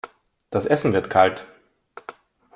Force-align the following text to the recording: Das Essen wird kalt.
Das 0.49 0.65
Essen 0.65 0.93
wird 0.93 1.11
kalt. 1.11 1.45